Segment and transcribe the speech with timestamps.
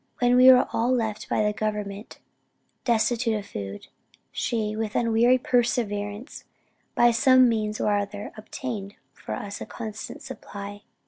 [0.17, 2.17] "When we were all left by the government
[2.85, 3.85] destitute of food,
[4.31, 6.43] she, with unwearied perseverance
[6.95, 10.81] by some means or other, obtained for us a constant supply.